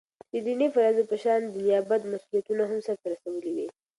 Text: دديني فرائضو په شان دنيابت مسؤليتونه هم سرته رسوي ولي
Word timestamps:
دديني 0.33 0.67
فرائضو 0.73 1.03
په 1.11 1.15
شان 1.23 1.39
دنيابت 1.55 2.01
مسؤليتونه 2.11 2.63
هم 2.69 2.79
سرته 2.87 3.05
رسوي 3.13 3.39
ولي 3.41 3.67